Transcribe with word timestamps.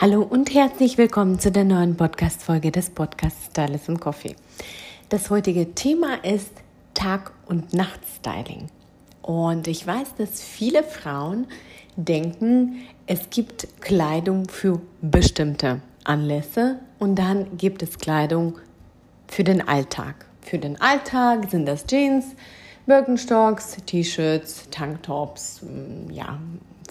Hallo 0.00 0.22
und 0.22 0.54
herzlich 0.54 0.96
willkommen 0.96 1.40
zu 1.40 1.50
der 1.50 1.64
neuen 1.64 1.96
Podcast-Folge 1.96 2.70
des 2.70 2.88
Podcasts 2.88 3.46
Stylist 3.46 3.88
and 3.88 4.00
Coffee. 4.00 4.36
Das 5.08 5.28
heutige 5.28 5.74
Thema 5.74 6.22
ist 6.22 6.52
Tag- 6.94 7.32
und 7.46 7.74
Nachtstyling. 7.74 8.68
Und 9.22 9.66
ich 9.66 9.84
weiß, 9.84 10.14
dass 10.16 10.40
viele 10.40 10.84
Frauen 10.84 11.48
denken, 11.96 12.76
es 13.06 13.28
gibt 13.30 13.66
Kleidung 13.80 14.48
für 14.48 14.80
bestimmte 15.00 15.80
Anlässe 16.04 16.78
und 17.00 17.16
dann 17.16 17.56
gibt 17.56 17.82
es 17.82 17.98
Kleidung 17.98 18.56
für 19.26 19.42
den 19.42 19.66
Alltag. 19.66 20.26
Für 20.42 20.58
den 20.58 20.80
Alltag 20.80 21.50
sind 21.50 21.66
das 21.66 21.84
Jeans, 21.84 22.36
Birkenstocks, 22.86 23.78
T-Shirts, 23.84 24.68
Tanktops, 24.70 25.60
ja, 26.08 26.38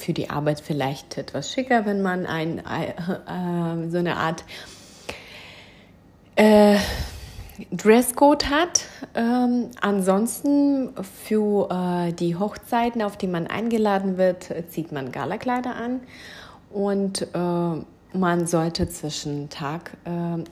für 0.02 0.14
die 0.14 0.30
Arbeit 0.30 0.62
vielleicht 0.62 1.18
etwas 1.18 1.52
schicker, 1.52 1.86
wenn 1.86 2.02
man 2.02 2.26
ein, 2.26 2.60
äh, 2.60 3.90
so 3.90 3.98
eine 3.98 4.18
Art 4.18 4.44
äh, 6.36 6.78
Dresscode 7.72 8.50
hat. 8.50 8.86
Ähm, 9.16 9.72
ansonsten 9.82 10.92
für 11.26 11.70
äh, 11.70 12.14
die 12.14 12.36
Hochzeiten, 12.36 13.02
auf 13.02 13.18
die 13.18 13.28
man 13.28 13.48
eingeladen 13.48 14.18
wird, 14.18 14.54
zieht 14.70 14.92
man 14.92 15.12
Galakleider 15.12 15.76
an 15.76 16.02
und 16.72 17.24
äh, 17.34 18.18
man 18.18 18.48
sollte 18.48 18.90
zwischen 18.90 19.50
Tag 19.50 19.92
äh, 20.06 20.44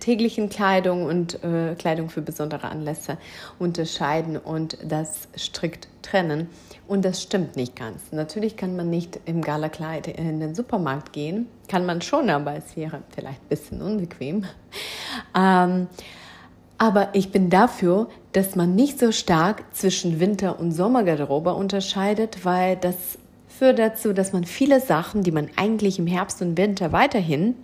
täglichen 0.00 0.48
Kleidung 0.48 1.04
und 1.04 1.42
äh, 1.44 1.74
Kleidung 1.76 2.10
für 2.10 2.22
besondere 2.22 2.68
Anlässe 2.68 3.18
unterscheiden 3.58 4.36
und 4.36 4.78
das 4.84 5.28
strikt 5.36 5.88
trennen. 6.02 6.48
Und 6.86 7.04
das 7.04 7.22
stimmt 7.22 7.56
nicht 7.56 7.76
ganz. 7.76 8.12
Natürlich 8.12 8.56
kann 8.56 8.74
man 8.76 8.88
nicht 8.88 9.20
im 9.26 9.42
Galakleid 9.42 10.06
in 10.06 10.40
den 10.40 10.54
Supermarkt 10.54 11.12
gehen. 11.12 11.46
Kann 11.68 11.84
man 11.84 12.00
schon, 12.00 12.30
aber 12.30 12.54
es 12.54 12.76
wäre 12.76 13.02
vielleicht 13.14 13.42
ein 13.42 13.48
bisschen 13.48 13.82
unbequem. 13.82 14.44
Ähm, 15.36 15.88
aber 16.78 17.08
ich 17.12 17.32
bin 17.32 17.50
dafür, 17.50 18.08
dass 18.32 18.54
man 18.54 18.74
nicht 18.74 18.98
so 18.98 19.10
stark 19.10 19.64
zwischen 19.74 20.20
Winter- 20.20 20.60
und 20.60 20.72
Sommergarderobe 20.72 21.52
unterscheidet, 21.52 22.44
weil 22.44 22.76
das 22.76 23.18
führt 23.48 23.80
dazu, 23.80 24.12
dass 24.12 24.32
man 24.32 24.44
viele 24.44 24.80
Sachen, 24.80 25.24
die 25.24 25.32
man 25.32 25.48
eigentlich 25.56 25.98
im 25.98 26.06
Herbst 26.06 26.40
und 26.40 26.56
Winter 26.56 26.92
weiterhin 26.92 27.56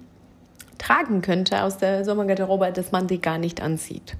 tragen 0.78 1.22
könnte 1.22 1.62
aus 1.62 1.78
der 1.78 2.04
Sommergarderobe, 2.04 2.72
dass 2.72 2.92
man 2.92 3.06
die 3.06 3.20
gar 3.20 3.38
nicht 3.38 3.60
anzieht. 3.60 4.16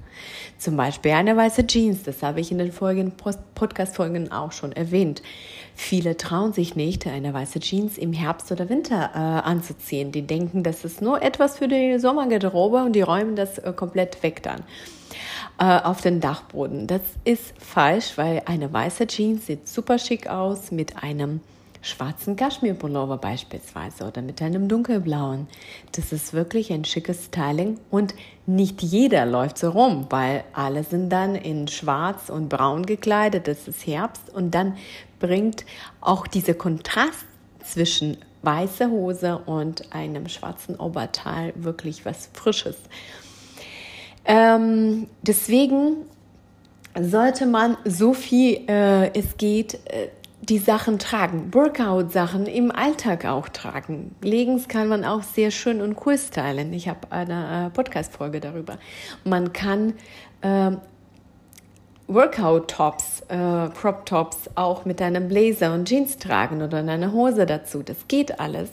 Zum 0.57 0.77
Beispiel 0.77 1.11
eine 1.11 1.35
weiße 1.35 1.67
Jeans, 1.67 2.03
das 2.03 2.23
habe 2.23 2.39
ich 2.39 2.51
in 2.51 2.57
den 2.57 2.71
folgenden 2.71 3.13
Podcast-Folgen 3.55 4.31
auch 4.31 4.51
schon 4.51 4.71
erwähnt. 4.71 5.21
Viele 5.75 6.15
trauen 6.15 6.53
sich 6.53 6.75
nicht, 6.75 7.05
eine 7.05 7.33
weiße 7.33 7.59
Jeans 7.59 7.97
im 7.97 8.13
Herbst 8.13 8.51
oder 8.51 8.69
Winter 8.69 9.11
äh, 9.13 9.17
anzuziehen. 9.17 10.11
Die 10.11 10.21
denken, 10.21 10.63
das 10.63 10.85
ist 10.85 11.01
nur 11.01 11.21
etwas 11.21 11.57
für 11.57 11.67
die 11.67 11.99
Sommergarderobe 11.99 12.83
und 12.83 12.93
die 12.93 13.01
räumen 13.01 13.35
das 13.35 13.57
äh, 13.57 13.73
komplett 13.73 14.23
weg 14.23 14.41
dann 14.43 14.63
äh, 15.59 15.81
auf 15.81 16.01
den 16.01 16.21
Dachboden. 16.21 16.87
Das 16.87 17.01
ist 17.23 17.53
falsch, 17.59 18.17
weil 18.17 18.41
eine 18.45 18.71
weiße 18.71 19.07
Jeans 19.07 19.47
sieht 19.47 19.67
super 19.67 19.99
schick 19.99 20.27
aus 20.27 20.71
mit 20.71 21.03
einem 21.03 21.41
schwarzen 21.85 22.35
Kaschmirpullover 22.35 23.17
beispielsweise 23.17 24.05
oder 24.05 24.21
mit 24.21 24.41
einem 24.41 24.67
dunkelblauen. 24.67 25.47
Das 25.91 26.11
ist 26.11 26.33
wirklich 26.33 26.73
ein 26.73 26.83
schickes 26.83 27.25
Styling 27.25 27.79
und 27.91 28.15
nicht 28.47 28.81
jeder 28.81 29.25
läuft 29.25 29.59
so 29.59 29.69
rum, 29.69 30.07
weil 30.09 30.43
alle 30.53 30.83
sind 30.83 31.09
dann 31.09 31.35
in 31.35 31.67
schwarz 31.67 32.29
und 32.29 32.49
braun 32.49 32.85
gekleidet. 32.85 33.47
Es 33.47 33.67
ist 33.67 33.85
Herbst 33.85 34.29
und 34.33 34.51
dann 34.51 34.77
bringt 35.19 35.65
auch 36.01 36.27
dieser 36.27 36.55
Kontrast 36.55 37.25
zwischen 37.63 38.17
weißer 38.41 38.89
Hose 38.89 39.37
und 39.45 39.93
einem 39.93 40.27
schwarzen 40.27 40.75
Oberteil 40.75 41.53
wirklich 41.55 42.05
was 42.05 42.29
Frisches. 42.33 42.77
Ähm, 44.25 45.07
deswegen 45.21 45.97
sollte 46.99 47.45
man 47.45 47.77
so 47.85 48.13
viel 48.13 48.61
äh, 48.67 49.11
es 49.17 49.37
geht 49.37 49.75
äh, 49.85 50.07
die 50.49 50.59
Sachen 50.59 50.99
tragen, 50.99 51.53
Workout-Sachen 51.53 52.45
im 52.45 52.71
Alltag 52.71 53.25
auch 53.25 53.49
tragen. 53.49 54.15
Leggings 54.21 54.67
kann 54.67 54.87
man 54.87 55.03
auch 55.03 55.23
sehr 55.23 55.51
schön 55.51 55.81
und 55.81 55.97
cool 56.05 56.17
stylen. 56.17 56.71
Ich 56.73 56.87
habe 56.87 57.11
eine 57.11 57.67
äh, 57.67 57.69
Podcast-Folge 57.69 58.39
darüber. 58.39 58.77
Man 59.23 59.53
kann 59.53 59.93
äh, 60.41 60.71
Workout-Tops, 62.07 63.23
äh, 63.29 63.69
Crop-Tops 63.69 64.51
auch 64.55 64.85
mit 64.85 65.01
einem 65.01 65.27
Blazer 65.27 65.73
und 65.73 65.87
Jeans 65.87 66.17
tragen 66.17 66.61
oder 66.61 66.77
eine 66.77 67.11
Hose 67.11 67.45
dazu. 67.45 67.81
Das 67.81 68.07
geht 68.07 68.39
alles. 68.39 68.69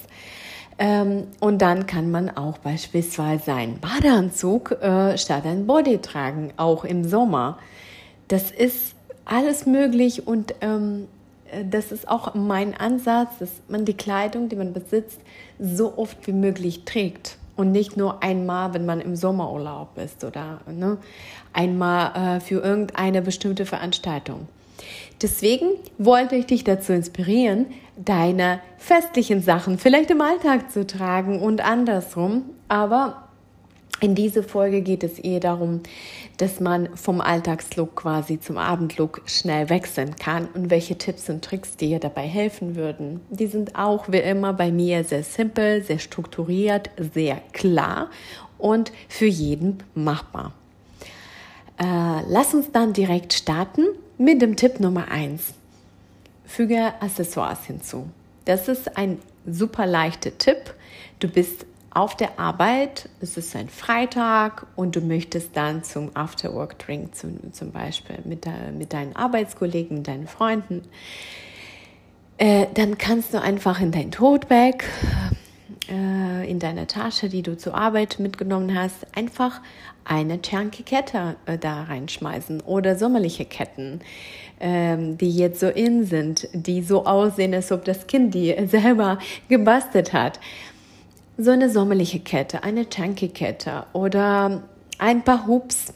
Ähm, 0.79 1.29
und 1.41 1.63
dann 1.63 1.87
kann 1.87 2.11
man 2.11 2.29
auch 2.29 2.59
beispielsweise 2.59 3.55
einen 3.55 3.79
Badeanzug 3.79 4.73
äh, 4.73 5.17
statt 5.17 5.45
ein 5.47 5.67
Body 5.67 5.99
tragen, 5.99 6.53
auch 6.57 6.85
im 6.85 7.09
Sommer. 7.09 7.59
Das 8.29 8.51
ist 8.51 8.95
alles 9.25 9.67
möglich 9.67 10.27
und 10.27 10.55
ähm, 10.61 11.05
äh, 11.05 11.22
das 11.71 11.93
ist 11.93 12.09
auch 12.09 12.35
mein 12.35 12.75
Ansatz, 12.75 13.39
dass 13.39 13.51
man 13.69 13.85
die 13.85 13.97
Kleidung, 13.97 14.49
die 14.49 14.57
man 14.57 14.73
besitzt, 14.73 15.21
so 15.59 15.97
oft 15.97 16.27
wie 16.27 16.33
möglich 16.33 16.85
trägt. 16.85 17.37
Und 17.55 17.71
nicht 17.71 17.97
nur 17.97 18.23
einmal, 18.23 18.73
wenn 18.73 18.87
man 18.87 19.01
im 19.01 19.15
Sommerurlaub 19.15 19.99
ist 19.99 20.25
oder 20.25 20.61
ne, 20.67 20.97
einmal 21.53 22.37
äh, 22.37 22.41
für 22.41 22.63
irgendeine 22.63 23.21
bestimmte 23.21 23.67
Veranstaltung. 23.67 24.49
Deswegen 25.21 25.67
wollte 25.99 26.35
ich 26.35 26.47
dich 26.47 26.65
dazu 26.65 26.93
inspirieren, 26.93 27.67
deine 27.97 28.61
festlichen 28.79 29.43
Sachen 29.43 29.79
vielleicht 29.79 30.11
im 30.11 30.21
Alltag 30.21 30.73
zu 30.73 30.87
tragen 30.87 31.41
und 31.41 31.65
andersrum. 31.65 32.45
Aber 32.69 33.29
in 34.03 34.17
dieser 34.17 34.43
Folge 34.43 34.83
geht 34.83 35.05
es 35.05 35.21
eher 35.21 35.39
darum, 35.39 35.81
dass 36.37 36.59
man 36.59 36.89
vom 36.97 37.21
Alltagslook 37.21 37.95
quasi 37.95 38.41
zum 38.41 38.59
Abendlook 38.59 39.23
schnell 39.27 39.71
wechseln 39.71 40.17
kann 40.17 40.49
und 40.55 40.71
welche 40.71 40.99
Tipps 40.99 41.31
und 41.31 41.45
Tricks 41.45 41.77
dir 41.77 42.01
dabei 42.01 42.27
helfen 42.27 42.75
würden. 42.75 43.21
Die 43.31 43.47
sind 43.47 43.77
auch 43.77 44.11
wie 44.11 44.19
immer 44.19 44.55
bei 44.55 44.73
mir 44.73 45.05
sehr 45.05 45.23
simpel, 45.23 45.85
sehr 45.85 46.01
strukturiert, 46.01 46.91
sehr 47.15 47.41
klar 47.53 48.11
und 48.59 48.91
für 49.09 49.27
jeden 49.27 49.85
machbar. 49.95 50.53
Äh, 51.79 52.23
lass 52.29 52.55
uns 52.55 52.73
dann 52.73 52.93
direkt 52.93 53.33
starten 53.33 53.87
mit 54.19 54.43
dem 54.43 54.57
Tipp 54.57 54.81
Nummer 54.81 55.13
1. 55.13 55.55
Füge 56.45 56.93
Accessoires 57.01 57.65
hinzu. 57.67 58.09
Das 58.47 58.67
ist 58.67 58.97
ein 58.97 59.19
super 59.47 59.87
leichter 59.87 60.37
Tipp. 60.37 60.75
Du 61.21 61.29
bist 61.29 61.67
auf 61.95 62.17
der 62.17 62.39
Arbeit, 62.39 63.09
es 63.21 63.37
ist 63.37 63.55
ein 63.55 63.69
Freitag 63.69 64.67
und 64.77 64.97
du 64.97 65.01
möchtest 65.01 65.57
dann 65.57 65.85
zum 65.85 66.11
Afterwork-Drink 66.15 67.15
zum, 67.15 67.53
zum 67.53 67.71
Beispiel 67.71 68.19
mit, 68.25 68.47
de, 68.47 68.53
mit 68.77 68.93
deinen 68.93 69.15
Arbeitskollegen, 69.15 70.03
deinen 70.03 70.27
Freunden, 70.27 70.83
äh, 72.39 72.67
dann 72.75 72.97
kannst 72.97 73.35
du 73.35 73.41
einfach 73.41 73.81
in 73.81 73.93
dein 73.93 74.11
Tote-Bag, 74.11 74.85
äh, 75.91 76.51
in 76.51 76.59
deine 76.59 76.87
Tasche, 76.87 77.29
die 77.29 77.43
du 77.43 77.59
zur 77.59 77.75
Arbeit 77.75 78.19
mitgenommen 78.19 78.75
hast, 78.75 79.07
einfach 79.15 79.61
eine 80.05 80.41
chunky 80.41 80.85
Kette 80.85 81.37
äh, 81.45 81.59
da 81.59 81.83
reinschmeißen 81.85 82.63
oder 82.63 82.97
sommerliche 82.97 83.45
Ketten, 83.45 84.01
ähm, 84.61 85.19
die 85.19 85.31
jetzt 85.31 85.61
so 85.61 85.69
in 85.69 86.07
sind, 86.07 86.49
die 86.55 86.83
so 86.83 87.05
aussehen, 87.05 87.53
als 87.53 87.71
ob 87.71 87.85
das 87.85 88.07
Kind 88.07 88.33
die 88.35 88.57
selber 88.67 89.19
gebastelt 89.49 90.15
hat 90.15 90.41
so 91.39 91.51
eine 91.51 91.71
sommerliche 91.71 92.21
Kette, 92.21 92.63
eine 92.63 92.89
chunky 92.89 93.29
Kette 93.29 93.87
oder 93.93 94.63
ein 94.99 95.23
paar 95.23 95.47
Hoops 95.47 95.93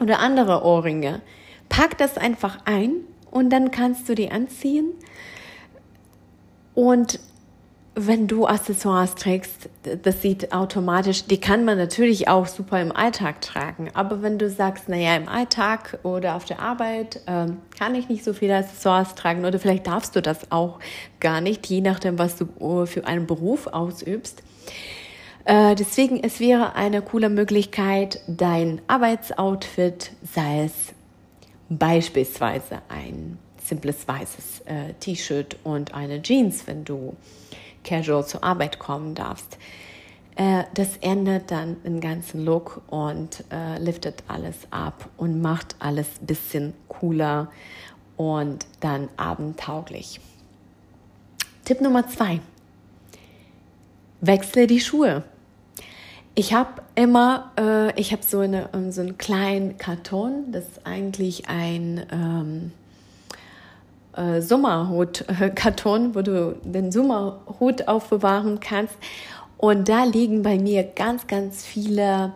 oder 0.00 0.20
andere 0.20 0.62
Ohrringe. 0.64 1.20
Pack 1.68 1.98
das 1.98 2.16
einfach 2.16 2.60
ein 2.64 2.92
und 3.30 3.50
dann 3.50 3.70
kannst 3.70 4.08
du 4.08 4.14
die 4.14 4.30
anziehen 4.30 4.92
und 6.74 7.20
wenn 8.06 8.26
du 8.26 8.46
Accessoires 8.46 9.14
trägst, 9.14 9.68
das 10.02 10.22
sieht 10.22 10.52
automatisch, 10.52 11.24
die 11.24 11.40
kann 11.40 11.64
man 11.64 11.78
natürlich 11.78 12.28
auch 12.28 12.46
super 12.46 12.80
im 12.80 12.92
Alltag 12.92 13.40
tragen. 13.40 13.90
Aber 13.94 14.22
wenn 14.22 14.38
du 14.38 14.48
sagst, 14.48 14.88
naja, 14.88 15.16
im 15.16 15.28
Alltag 15.28 15.98
oder 16.02 16.36
auf 16.36 16.44
der 16.44 16.60
Arbeit 16.60 17.22
äh, 17.26 17.46
kann 17.76 17.94
ich 17.94 18.08
nicht 18.08 18.24
so 18.24 18.32
viele 18.32 18.56
Accessoires 18.56 19.14
tragen 19.14 19.44
oder 19.44 19.58
vielleicht 19.58 19.86
darfst 19.86 20.14
du 20.14 20.22
das 20.22 20.52
auch 20.52 20.78
gar 21.20 21.40
nicht, 21.40 21.66
je 21.66 21.80
nachdem, 21.80 22.18
was 22.18 22.36
du 22.36 22.44
äh, 22.60 22.86
für 22.86 23.06
einen 23.06 23.26
Beruf 23.26 23.66
ausübst, 23.66 24.42
Äh, 25.48 25.76
deswegen, 25.76 26.22
es 26.22 26.40
wäre 26.40 26.74
eine 26.74 27.00
coole 27.00 27.30
Möglichkeit, 27.30 28.20
dein 28.26 28.82
Arbeitsoutfit, 28.86 30.12
sei 30.22 30.64
es 30.64 30.92
beispielsweise 31.70 32.82
ein 32.90 33.38
simples 33.64 34.06
weißes 34.06 34.60
äh, 34.66 34.92
T-Shirt 35.00 35.56
und 35.64 35.94
eine 35.94 36.20
Jeans, 36.20 36.66
wenn 36.66 36.84
du 36.84 37.16
casual 37.88 38.26
zur 38.26 38.44
Arbeit 38.44 38.78
kommen 38.78 39.14
darfst. 39.14 39.58
Äh, 40.36 40.64
das 40.74 40.96
ändert 40.98 41.50
dann 41.50 41.82
den 41.82 42.00
ganzen 42.00 42.44
Look 42.44 42.82
und 42.88 43.44
äh, 43.50 43.78
liftet 43.78 44.22
alles 44.28 44.56
ab 44.70 45.08
und 45.16 45.40
macht 45.40 45.76
alles 45.78 46.06
ein 46.20 46.26
bisschen 46.26 46.74
cooler 46.88 47.50
und 48.16 48.66
dann 48.80 49.08
abendtauglich. 49.16 50.20
Tipp 51.64 51.80
Nummer 51.80 52.06
zwei. 52.08 52.40
Wechsle 54.20 54.66
die 54.66 54.80
Schuhe. 54.80 55.22
Ich 56.34 56.52
habe 56.54 56.82
immer, 56.94 57.52
äh, 57.58 58.00
ich 58.00 58.12
habe 58.12 58.22
so, 58.22 58.38
eine, 58.38 58.68
ähm, 58.72 58.92
so 58.92 59.00
einen 59.00 59.18
kleinen 59.18 59.76
Karton, 59.76 60.52
das 60.52 60.64
ist 60.64 60.86
eigentlich 60.86 61.48
ein 61.48 62.06
ähm, 62.12 62.72
äh, 64.18 64.42
Sommerhut-Karton, 64.42 66.14
wo 66.14 66.22
du 66.22 66.56
den 66.64 66.90
Sommerhut 66.92 67.86
aufbewahren 67.86 68.60
kannst. 68.60 68.94
Und 69.56 69.88
da 69.88 70.04
liegen 70.04 70.42
bei 70.42 70.58
mir 70.58 70.82
ganz, 70.84 71.26
ganz 71.26 71.64
viele 71.64 72.32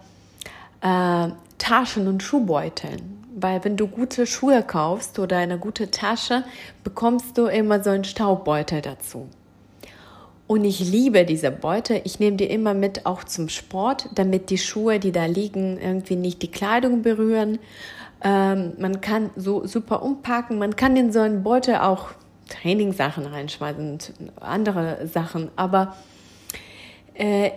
äh, 0.80 1.28
Taschen 1.58 2.08
und 2.08 2.22
Schuhbeutel. 2.22 2.96
Weil 3.34 3.64
wenn 3.64 3.76
du 3.76 3.86
gute 3.86 4.26
Schuhe 4.26 4.62
kaufst 4.62 5.18
oder 5.18 5.38
eine 5.38 5.58
gute 5.58 5.90
Tasche, 5.90 6.44
bekommst 6.84 7.38
du 7.38 7.46
immer 7.46 7.82
so 7.82 7.90
einen 7.90 8.04
Staubbeutel 8.04 8.82
dazu. 8.82 9.28
Und 10.46 10.64
ich 10.64 10.80
liebe 10.80 11.24
diese 11.24 11.50
Beute. 11.50 12.02
Ich 12.04 12.20
nehme 12.20 12.36
die 12.36 12.44
immer 12.44 12.74
mit 12.74 13.06
auch 13.06 13.24
zum 13.24 13.48
Sport, 13.48 14.10
damit 14.14 14.50
die 14.50 14.58
Schuhe, 14.58 14.98
die 14.98 15.12
da 15.12 15.24
liegen, 15.24 15.78
irgendwie 15.80 16.16
nicht 16.16 16.42
die 16.42 16.50
Kleidung 16.50 17.02
berühren. 17.02 17.58
Ähm, 18.24 18.72
man 18.78 19.00
kann 19.00 19.30
so 19.36 19.66
super 19.66 20.02
umpacken. 20.02 20.58
Man 20.58 20.76
kann 20.76 20.96
in 20.96 21.12
so 21.12 21.20
einen 21.20 21.42
Beutel 21.42 21.76
auch 21.76 22.10
Trainingssachen 22.48 23.26
reinschmeißen 23.26 23.92
und 23.92 24.12
andere 24.40 25.06
Sachen. 25.06 25.50
Aber 25.56 25.96
äh, 27.14 27.50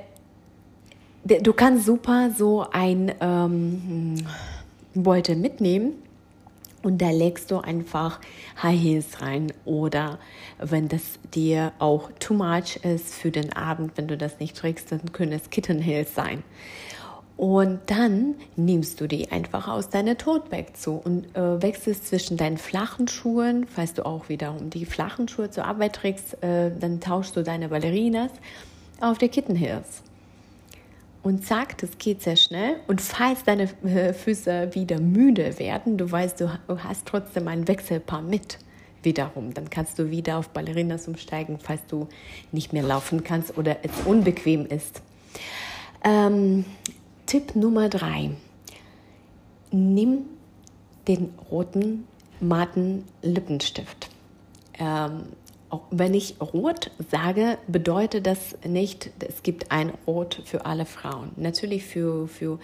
du 1.23 1.53
kannst 1.53 1.85
super 1.85 2.31
so 2.35 2.65
ein 2.71 3.13
ähm, 3.19 4.15
Beutel 4.93 5.35
mitnehmen 5.35 5.93
und 6.85 6.99
da 6.99 7.09
legst 7.09 7.49
du 7.51 7.57
einfach 7.57 8.19
High 8.61 8.79
Heels 8.79 9.21
rein 9.21 9.51
oder 9.65 10.19
wenn 10.59 10.87
das 10.87 11.01
dir 11.33 11.73
auch 11.79 12.11
too 12.19 12.35
much 12.35 12.77
ist 12.83 13.15
für 13.15 13.31
den 13.31 13.53
Abend, 13.53 13.93
wenn 13.95 14.07
du 14.07 14.17
das 14.17 14.39
nicht 14.39 14.55
trägst, 14.55 14.91
dann 14.91 15.11
können 15.11 15.31
es 15.31 15.49
Kitten 15.49 15.79
Heels 15.79 16.13
sein. 16.13 16.43
Und 17.37 17.79
dann 17.87 18.35
nimmst 18.55 19.01
du 19.01 19.07
die 19.07 19.31
einfach 19.31 19.67
aus 19.67 19.89
deiner 19.89 20.17
Totbag 20.17 20.77
zu 20.77 20.93
und 20.93 21.35
äh, 21.35 21.61
wechselst 21.61 22.07
zwischen 22.07 22.37
deinen 22.37 22.57
flachen 22.57 23.09
Schuhen, 23.09 23.67
falls 23.67 23.93
du 23.93 24.05
auch 24.05 24.29
wiederum 24.29 24.69
die 24.69 24.85
flachen 24.85 25.27
Schuhe 25.27 25.49
zur 25.49 25.65
Arbeit 25.65 25.95
trägst, 25.95 26.41
äh, 26.41 26.71
dann 26.79 27.01
tauschst 27.01 27.35
du 27.35 27.43
deine 27.43 27.69
Ballerinas 27.69 28.31
auf 29.01 29.17
die 29.17 29.27
Kitten 29.27 29.55
Heels 29.55 30.01
und 31.25 31.43
zack, 31.43 31.79
das 31.79 31.97
geht 31.97 32.21
sehr 32.21 32.35
schnell. 32.35 32.75
Und 32.85 33.01
falls 33.01 33.43
deine 33.43 33.63
äh, 33.83 34.13
Füße 34.13 34.75
wieder 34.75 34.99
müde 34.99 35.57
werden, 35.57 35.97
du 35.97 36.09
weißt, 36.11 36.39
du 36.39 36.51
hast 36.67 37.07
trotzdem 37.07 37.47
ein 37.47 37.67
Wechselpaar 37.67 38.21
mit 38.21 38.59
wiederum. 39.01 39.51
Dann 39.51 39.71
kannst 39.71 39.97
du 39.97 40.11
wieder 40.11 40.37
auf 40.37 40.49
Ballerinas 40.49 41.07
umsteigen, 41.07 41.57
falls 41.59 41.81
du 41.87 42.07
nicht 42.51 42.73
mehr 42.73 42.83
laufen 42.83 43.23
kannst 43.23 43.57
oder 43.57 43.77
es 43.81 43.91
unbequem 44.05 44.67
ist. 44.67 45.01
Ähm, 46.03 46.63
Tipp 47.25 47.55
Nummer 47.55 47.89
drei. 47.89 48.31
Nimm 49.71 50.25
den 51.07 51.33
roten 51.49 52.07
matten 52.39 53.03
Lippenstift. 53.21 54.09
Ähm, 54.77 55.23
wenn 55.89 56.13
ich 56.13 56.35
rot 56.39 56.91
sage, 57.11 57.57
bedeutet 57.67 58.27
das 58.27 58.55
nicht, 58.65 59.09
es 59.19 59.43
gibt 59.43 59.71
ein 59.71 59.91
Rot 60.07 60.41
für 60.45 60.65
alle 60.65 60.85
Frauen. 60.85 61.31
Natürlich 61.35 61.83
für, 61.83 62.27
für 62.27 62.59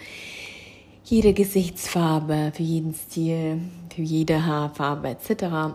jede 1.04 1.32
Gesichtsfarbe, 1.32 2.52
für 2.54 2.62
jeden 2.62 2.94
Stil, 2.94 3.60
für 3.94 4.02
jede 4.02 4.46
Haarfarbe 4.46 5.08
etc. 5.08 5.74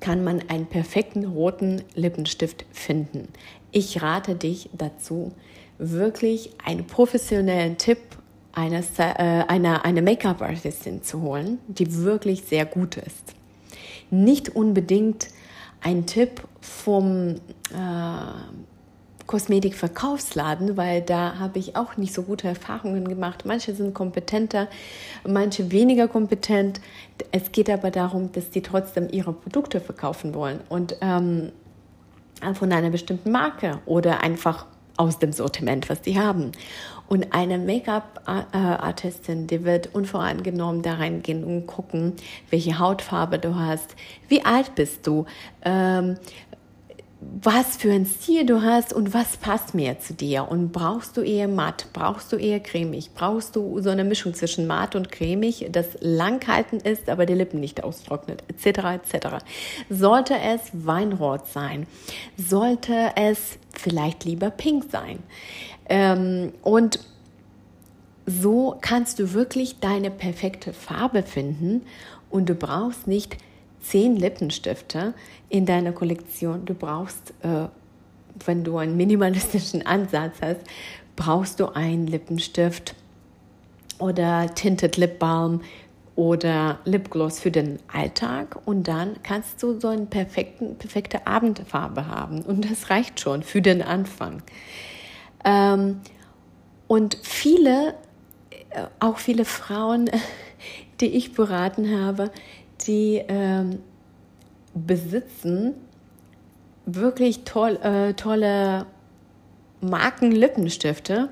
kann 0.00 0.24
man 0.24 0.42
einen 0.48 0.66
perfekten 0.66 1.24
roten 1.24 1.82
Lippenstift 1.94 2.66
finden. 2.72 3.28
Ich 3.70 4.02
rate 4.02 4.34
dich 4.34 4.70
dazu, 4.72 5.32
wirklich 5.78 6.50
einen 6.64 6.86
professionellen 6.86 7.78
Tipp 7.78 7.98
eines, 8.52 8.98
äh, 8.98 9.02
einer, 9.02 9.84
einer 9.84 10.02
Make-up-Artistin 10.02 11.02
zu 11.02 11.22
holen, 11.22 11.58
die 11.68 12.02
wirklich 12.02 12.42
sehr 12.42 12.66
gut 12.66 12.96
ist. 12.96 13.34
Nicht 14.10 14.54
unbedingt 14.54 15.28
ein 15.80 16.06
Tipp 16.06 16.42
vom 16.60 17.36
äh, 17.36 17.36
Kosmetikverkaufsladen, 19.26 20.76
weil 20.76 21.02
da 21.02 21.38
habe 21.38 21.58
ich 21.58 21.76
auch 21.76 21.96
nicht 21.96 22.14
so 22.14 22.22
gute 22.22 22.48
Erfahrungen 22.48 23.06
gemacht. 23.06 23.44
Manche 23.44 23.74
sind 23.74 23.94
kompetenter, 23.94 24.68
manche 25.26 25.70
weniger 25.70 26.08
kompetent. 26.08 26.80
Es 27.30 27.52
geht 27.52 27.70
aber 27.70 27.90
darum, 27.90 28.32
dass 28.32 28.50
die 28.50 28.62
trotzdem 28.62 29.08
ihre 29.12 29.34
Produkte 29.34 29.80
verkaufen 29.80 30.34
wollen 30.34 30.60
und 30.68 30.96
ähm, 31.02 31.52
von 32.54 32.72
einer 32.72 32.90
bestimmten 32.90 33.30
Marke 33.30 33.80
oder 33.84 34.22
einfach 34.22 34.66
aus 34.98 35.18
dem 35.18 35.32
Sortiment, 35.32 35.88
was 35.88 36.02
die 36.02 36.18
haben. 36.18 36.52
Und 37.08 37.32
eine 37.32 37.56
Make-up-Artistin, 37.56 39.46
die 39.46 39.64
wird 39.64 39.94
unvoreingenommen 39.94 40.82
da 40.82 40.94
reingehen 40.94 41.42
und 41.42 41.66
gucken, 41.66 42.12
welche 42.50 42.78
Hautfarbe 42.78 43.38
du 43.38 43.54
hast, 43.54 43.96
wie 44.28 44.44
alt 44.44 44.74
bist 44.74 45.06
du, 45.06 45.24
ähm, 45.64 46.16
was 47.20 47.76
für 47.76 47.90
ein 47.90 48.06
Stil 48.06 48.46
du 48.46 48.62
hast 48.62 48.92
und 48.92 49.12
was 49.12 49.36
passt 49.38 49.74
mehr 49.74 49.98
zu 49.98 50.14
dir. 50.14 50.48
Und 50.48 50.70
brauchst 50.70 51.16
du 51.16 51.22
eher 51.22 51.48
matt, 51.48 51.86
brauchst 51.92 52.32
du 52.32 52.36
eher 52.36 52.60
cremig, 52.60 53.10
brauchst 53.14 53.56
du 53.56 53.80
so 53.80 53.90
eine 53.90 54.04
Mischung 54.04 54.34
zwischen 54.34 54.68
matt 54.68 54.94
und 54.94 55.10
cremig, 55.10 55.68
das 55.72 55.86
langhaltend 56.00 56.82
ist, 56.82 57.08
aber 57.08 57.26
die 57.26 57.34
Lippen 57.34 57.58
nicht 57.58 57.82
austrocknet, 57.82 58.44
etc. 58.48 59.02
etc. 59.02 59.26
Sollte 59.90 60.34
es 60.38 60.60
Weinrot 60.72 61.46
sein, 61.48 61.88
sollte 62.36 63.10
es 63.16 63.58
vielleicht 63.72 64.24
lieber 64.24 64.50
pink 64.50 64.84
sein. 64.90 65.18
Ähm, 65.88 66.52
und 66.62 67.00
so 68.26 68.76
kannst 68.80 69.18
du 69.18 69.32
wirklich 69.32 69.80
deine 69.80 70.10
perfekte 70.10 70.72
Farbe 70.72 71.24
finden 71.24 71.82
und 72.30 72.48
du 72.48 72.54
brauchst 72.54 73.08
nicht 73.08 73.38
zehn 73.80 74.16
Lippenstifte 74.16 75.14
in 75.48 75.66
deiner 75.66 75.92
Kollektion. 75.92 76.64
Du 76.64 76.74
brauchst, 76.74 77.32
äh, 77.42 77.66
wenn 78.44 78.64
du 78.64 78.78
einen 78.78 78.96
minimalistischen 78.96 79.86
Ansatz 79.86 80.36
hast, 80.40 80.60
brauchst 81.16 81.60
du 81.60 81.74
einen 81.74 82.06
Lippenstift 82.06 82.94
oder 83.98 84.52
Tinted 84.54 84.96
Lip 84.96 85.18
Balm 85.18 85.60
oder 86.14 86.78
Lipgloss 86.84 87.38
für 87.38 87.50
den 87.50 87.78
Alltag 87.92 88.58
und 88.64 88.88
dann 88.88 89.22
kannst 89.22 89.62
du 89.62 89.78
so 89.78 89.88
eine 89.88 90.06
perfekte 90.06 91.26
Abendfarbe 91.26 92.06
haben 92.06 92.42
und 92.42 92.68
das 92.68 92.90
reicht 92.90 93.20
schon 93.20 93.42
für 93.42 93.62
den 93.62 93.82
Anfang. 93.82 94.42
Ähm, 95.44 96.00
und 96.88 97.18
viele, 97.22 97.94
äh, 98.70 98.82
auch 98.98 99.18
viele 99.18 99.44
Frauen, 99.44 100.10
die 101.00 101.06
ich 101.06 101.34
beraten 101.34 102.00
habe, 102.00 102.32
die 102.86 103.22
ähm, 103.28 103.80
besitzen 104.74 105.74
wirklich 106.86 107.44
toll, 107.44 107.76
äh, 107.82 108.14
tolle 108.14 108.86
Markenlippenstifte. 109.80 111.28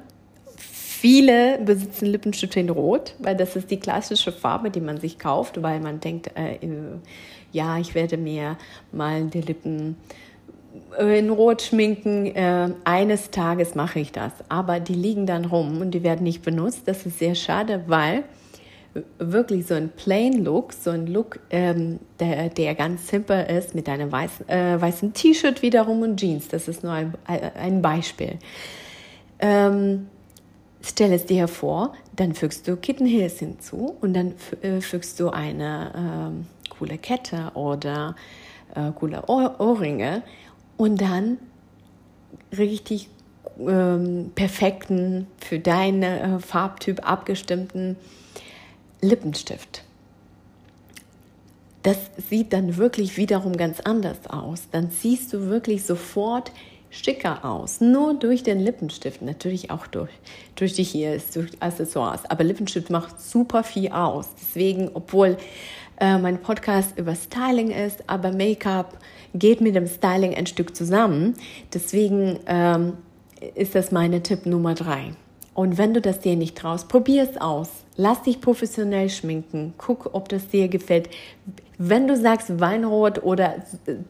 Viele 0.57 1.59
besitzen 1.59 2.07
Lippenstifte 2.07 2.61
in 2.61 2.71
Rot, 2.71 3.15
weil 3.19 3.37
das 3.37 3.55
ist 3.57 3.71
die 3.71 3.79
klassische 3.79 4.33
Farbe, 4.33 4.71
die 4.71 4.81
man 4.81 4.99
sich 4.99 5.19
kauft, 5.19 5.63
weil 5.63 5.81
man 5.81 6.01
denkt, 6.01 6.31
äh, 6.37 6.59
ja, 7.53 7.79
ich 7.79 7.95
werde 7.95 8.17
mir 8.17 8.57
mal 8.93 9.25
die 9.25 9.41
Lippen 9.41 9.97
äh, 10.99 11.19
in 11.19 11.31
Rot 11.31 11.63
schminken. 11.63 12.27
Äh, 12.27 12.71
eines 12.85 13.31
Tages 13.31 13.75
mache 13.75 14.01
ich 14.01 14.13
das. 14.13 14.33
Aber 14.49 14.81
die 14.81 14.95
liegen 14.95 15.27
dann 15.27 15.45
rum 15.45 15.81
und 15.81 15.93
die 15.93 16.03
werden 16.03 16.25
nicht 16.25 16.43
benutzt. 16.43 16.83
Das 16.87 17.07
ist 17.07 17.19
sehr 17.19 17.35
schade, 17.35 17.85
weil 17.87 18.25
wirklich 19.19 19.67
so 19.67 19.75
ein 19.75 19.91
plain 19.91 20.45
Look, 20.45 20.73
so 20.73 20.91
ein 20.91 21.07
Look, 21.07 21.41
ähm, 21.51 21.99
der, 22.21 22.49
der 22.49 22.75
ganz 22.75 23.09
simpel 23.09 23.45
ist, 23.45 23.75
mit 23.75 23.89
einem 23.89 24.11
weißen, 24.13 24.49
äh, 24.49 24.81
weißen 24.81 25.13
T-Shirt 25.13 25.63
wiederum 25.63 26.03
und 26.03 26.19
Jeans. 26.19 26.49
Das 26.49 26.69
ist 26.69 26.83
nur 26.83 26.93
ein, 26.93 27.15
ein 27.27 27.83
Beispiel. 27.83 28.39
Ähm, 29.39 30.09
stell 30.81 31.13
es 31.13 31.27
dir 31.27 31.49
vor, 31.49 31.95
dann 32.15 32.35
fügst 32.35 32.67
du 32.69 32.77
Kitten 32.77 33.07
Heels 33.07 33.39
hinzu 33.39 33.97
und 34.01 34.15
dann 34.15 34.35
äh, 34.63 34.81
fügst 34.81 35.21
du 35.21 35.31
eine 35.31 35.93
ähm, 35.97 36.47
coole 36.71 36.99
Kette 36.99 37.51
oder 37.55 38.17
äh, 38.75 38.93
coole 38.95 39.25
Ohr 39.29 39.57
Ohrringe 39.59 40.23
und 40.77 41.01
dann 41.01 41.39
richtig 42.57 43.09
ähm, 43.59 44.33
perfekten, 44.35 45.27
für 45.39 45.59
deinen 45.59 46.03
äh, 46.03 46.39
Farbtyp 46.39 47.09
abgestimmten 47.09 47.97
Lippenstift. 49.07 49.83
Das 51.83 51.99
sieht 52.29 52.53
dann 52.53 52.77
wirklich 52.77 53.17
wiederum 53.17 53.57
ganz 53.57 53.81
anders 53.81 54.27
aus. 54.29 54.65
Dann 54.73 54.91
siehst 54.91 55.33
du 55.33 55.49
wirklich 55.49 55.85
sofort 55.85 56.51
schicker 56.91 57.45
aus. 57.45 57.81
Nur 57.81 58.15
durch 58.15 58.43
den 58.43 58.59
Lippenstift, 58.59 59.23
natürlich 59.23 59.71
auch 59.71 59.87
durch, 59.87 60.11
durch 60.57 60.73
die 60.73 60.83
hier 60.83 61.21
durch 61.33 61.51
Accessoires. 61.61 62.25
Aber 62.29 62.45
Lippenstift 62.45 62.91
macht 62.91 63.21
super 63.21 63.63
viel 63.63 63.93
aus. 63.93 64.29
Deswegen, 64.41 64.91
obwohl 64.95 65.37
äh, 66.01 66.19
mein 66.19 66.41
Podcast 66.41 66.99
über 66.99 67.15
Styling 67.15 67.71
ist, 67.71 68.05
aber 68.09 68.33
Make-up 68.33 68.99
geht 69.35 69.61
mit 69.61 69.75
dem 69.75 69.87
Styling 69.87 70.35
ein 70.35 70.47
Stück 70.47 70.75
zusammen. 70.77 71.35
Deswegen 71.73 72.39
ähm, 72.47 72.95
ist 73.55 73.75
das 73.75 73.93
meine 73.93 74.23
Tipp 74.23 74.47
Nummer 74.47 74.75
drei. 74.75 75.13
Und 75.55 75.79
wenn 75.79 75.95
du 75.95 76.01
das 76.01 76.21
dir 76.21 76.37
nicht 76.37 76.57
traust, 76.59 76.89
probier 76.89 77.23
es 77.23 77.41
aus. 77.41 77.69
Lass 77.97 78.23
dich 78.23 78.41
professionell 78.41 79.09
schminken. 79.09 79.75
Guck, 79.79 80.11
ob 80.15 80.29
das 80.29 80.49
dir 80.49 80.69
gefällt. 80.69 81.09
Wenn 81.79 82.09
du 82.09 82.17
sagst 82.17 82.59
Weinrot 82.61 83.23
oder 83.23 83.57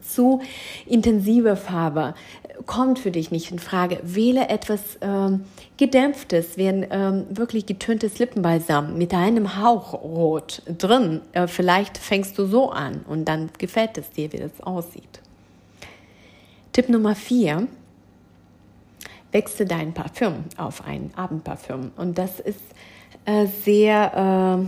zu 0.01 0.41
intensive 0.85 1.55
Farbe, 1.55 2.13
kommt 2.65 2.99
für 2.99 3.11
dich 3.11 3.31
nicht 3.31 3.51
in 3.51 3.59
Frage. 3.59 3.99
Wähle 4.03 4.47
etwas 4.49 4.97
ähm, 5.01 5.45
gedämpftes, 5.77 6.57
wie 6.57 6.63
ähm, 6.63 7.25
wirklich 7.29 7.65
getöntes 7.65 8.19
Lippenbalsam 8.19 8.97
mit 8.97 9.13
einem 9.13 9.61
Hauch 9.61 9.93
Rot 9.93 10.61
drin. 10.77 11.21
Äh, 11.33 11.47
vielleicht 11.47 11.97
fängst 11.97 12.37
du 12.37 12.45
so 12.45 12.71
an 12.71 13.05
und 13.07 13.25
dann 13.25 13.49
gefällt 13.57 13.97
es 13.97 14.09
dir, 14.11 14.31
wie 14.31 14.37
das 14.37 14.61
aussieht. 14.61 15.21
Tipp 16.71 16.89
Nummer 16.89 17.15
vier 17.15 17.67
wechsle 19.31 19.65
dein 19.65 19.93
Parfüm 19.93 20.45
auf 20.57 20.85
ein 20.85 21.11
Abendparfüm. 21.15 21.91
Und 21.97 22.17
das 22.17 22.39
ist 22.39 22.61
äh, 23.27 23.45
sehr 23.45 24.67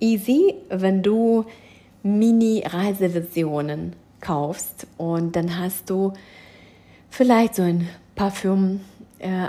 äh, 0.00 0.04
easy, 0.04 0.54
wenn 0.70 1.02
du 1.02 1.44
Mini-Reiseversionen 2.02 3.94
kaufst 4.20 4.86
und 4.96 5.36
dann 5.36 5.58
hast 5.58 5.90
du 5.90 6.14
vielleicht 7.10 7.54
so 7.54 7.62
ein 7.62 7.88
Parfüm. 8.14 8.80
Äh, 9.18 9.48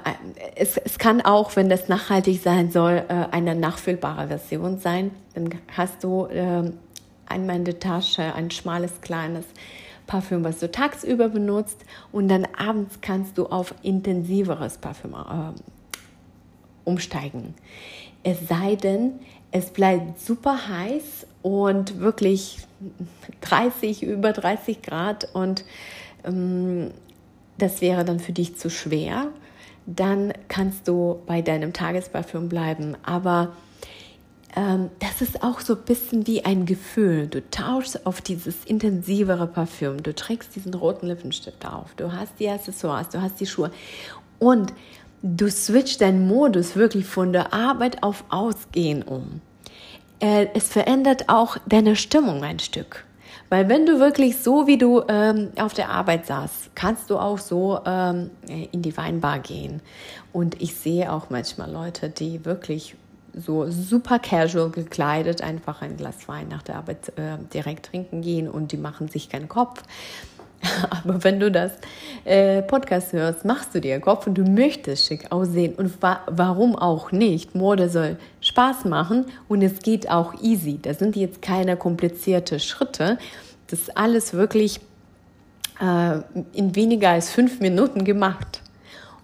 es, 0.55 0.77
es 0.77 0.99
kann 0.99 1.21
auch, 1.21 1.55
wenn 1.55 1.69
das 1.69 1.87
nachhaltig 1.87 2.41
sein 2.41 2.71
soll, 2.71 3.03
äh, 3.07 3.27
eine 3.31 3.55
nachfüllbare 3.55 4.27
Version 4.27 4.79
sein. 4.79 5.11
Dann 5.33 5.49
hast 5.75 6.03
du 6.03 6.25
äh, 6.25 6.69
einmal 7.27 7.55
in 7.55 7.63
der 7.63 7.79
Tasche 7.79 8.35
ein 8.35 8.51
schmales, 8.51 8.99
kleines 8.99 9.45
Parfüm, 10.07 10.43
was 10.43 10.59
du 10.59 10.69
tagsüber 10.69 11.29
benutzt 11.29 11.85
und 12.11 12.27
dann 12.27 12.45
abends 12.57 12.99
kannst 12.99 13.37
du 13.37 13.45
auf 13.45 13.73
intensiveres 13.81 14.77
Parfüm 14.77 15.13
äh, 15.13 15.53
umsteigen. 16.91 17.53
Es 18.23 18.47
sei 18.47 18.75
denn, 18.75 19.13
es 19.51 19.71
bleibt 19.71 20.19
super 20.19 20.67
heiß 20.67 21.25
und 21.41 21.99
wirklich 21.99 22.59
30, 23.41 24.03
über 24.03 24.31
30 24.31 24.81
Grad 24.81 25.29
und 25.33 25.65
ähm, 26.23 26.91
das 27.57 27.81
wäre 27.81 28.05
dann 28.05 28.19
für 28.19 28.31
dich 28.31 28.57
zu 28.57 28.69
schwer. 28.69 29.27
Dann 29.85 30.33
kannst 30.47 30.87
du 30.87 31.21
bei 31.25 31.41
deinem 31.41 31.73
Tagesparfüm 31.73 32.49
bleiben. 32.49 32.95
Aber 33.03 33.53
ähm, 34.55 34.89
das 34.99 35.21
ist 35.21 35.43
auch 35.43 35.59
so 35.59 35.75
ein 35.75 35.83
bisschen 35.83 36.27
wie 36.27 36.45
ein 36.45 36.65
Gefühl. 36.65 37.27
Du 37.27 37.47
tauschst 37.49 38.05
auf 38.05 38.21
dieses 38.21 38.65
intensivere 38.65 39.47
Parfüm. 39.47 40.01
Du 40.03 40.13
trägst 40.13 40.55
diesen 40.55 40.73
roten 40.73 41.07
Lippenstift 41.07 41.65
auf. 41.65 41.93
Du 41.95 42.11
hast 42.13 42.33
die 42.39 42.49
Accessoires, 42.49 43.09
du 43.09 43.21
hast 43.21 43.39
die 43.39 43.45
Schuhe. 43.45 43.71
Und 44.39 44.73
du 45.21 45.49
switcht 45.49 46.01
deinen 46.01 46.27
Modus 46.27 46.75
wirklich 46.75 47.05
von 47.05 47.33
der 47.33 47.53
Arbeit 47.53 48.03
auf 48.03 48.23
Ausgehen 48.29 49.03
um. 49.03 49.41
Äh, 50.19 50.47
es 50.53 50.69
verändert 50.69 51.29
auch 51.29 51.57
deine 51.65 51.95
Stimmung 51.95 52.43
ein 52.43 52.59
Stück. 52.59 53.05
Weil 53.49 53.67
wenn 53.67 53.85
du 53.85 53.99
wirklich 53.99 54.37
so, 54.37 54.65
wie 54.65 54.77
du 54.77 55.03
ähm, 55.09 55.49
auf 55.57 55.73
der 55.73 55.89
Arbeit 55.89 56.25
saßt, 56.25 56.71
kannst 56.73 57.09
du 57.09 57.17
auch 57.17 57.37
so 57.37 57.79
ähm, 57.85 58.29
in 58.47 58.81
die 58.81 58.95
Weinbar 58.95 59.39
gehen. 59.39 59.81
Und 60.31 60.61
ich 60.61 60.75
sehe 60.75 61.11
auch 61.11 61.29
manchmal 61.29 61.69
Leute, 61.69 62.09
die 62.09 62.45
wirklich 62.45 62.95
so 63.33 63.69
super 63.69 64.19
casual 64.19 64.69
gekleidet 64.69 65.41
einfach 65.41 65.81
ein 65.81 65.97
Glas 65.97 66.27
Wein 66.27 66.47
nach 66.47 66.63
der 66.63 66.75
Arbeit 66.75 67.09
äh, 67.17 67.37
direkt 67.53 67.87
trinken 67.87 68.21
gehen 68.21 68.49
und 68.49 68.71
die 68.71 68.77
machen 68.77 69.07
sich 69.07 69.29
keinen 69.29 69.49
Kopf. 69.49 69.83
Aber 70.89 71.23
wenn 71.23 71.39
du 71.39 71.51
das 71.51 71.71
äh, 72.25 72.61
Podcast 72.61 73.13
hörst, 73.13 73.45
machst 73.45 73.73
du 73.73 73.81
dir 73.81 73.99
Kopf 73.99 74.27
und 74.27 74.35
du 74.35 74.43
möchtest 74.43 75.07
schick 75.07 75.31
aussehen. 75.31 75.73
Und 75.75 76.01
wa 76.01 76.21
warum 76.27 76.75
auch 76.75 77.11
nicht? 77.11 77.55
Mode 77.55 77.89
soll 77.89 78.17
Spaß 78.41 78.85
machen 78.85 79.25
und 79.47 79.61
es 79.61 79.79
geht 79.79 80.09
auch 80.09 80.33
easy. 80.41 80.79
Das 80.81 80.99
sind 80.99 81.15
jetzt 81.15 81.41
keine 81.41 81.77
komplizierte 81.77 82.59
Schritte. 82.59 83.17
Das 83.67 83.79
ist 83.79 83.97
alles 83.97 84.33
wirklich 84.33 84.79
äh, 85.79 86.19
in 86.53 86.75
weniger 86.75 87.09
als 87.09 87.31
fünf 87.31 87.59
Minuten 87.59 88.05
gemacht. 88.05 88.61